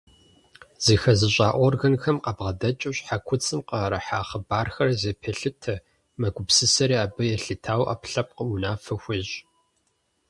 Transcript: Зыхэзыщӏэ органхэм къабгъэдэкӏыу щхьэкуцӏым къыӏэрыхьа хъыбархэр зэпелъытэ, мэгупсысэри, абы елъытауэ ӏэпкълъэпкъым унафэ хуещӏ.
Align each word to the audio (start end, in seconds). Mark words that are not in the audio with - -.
Зыхэзыщӏэ 0.83 1.47
органхэм 1.65 2.17
къабгъэдэкӏыу 2.23 2.95
щхьэкуцӏым 2.97 3.61
къыӏэрыхьа 3.67 4.19
хъыбархэр 4.27 4.89
зэпелъытэ, 5.01 5.75
мэгупсысэри, 6.19 6.95
абы 7.03 7.21
елъытауэ 7.35 7.85
ӏэпкълъэпкъым 7.89 8.49
унафэ 8.53 8.95
хуещӏ. 9.01 9.35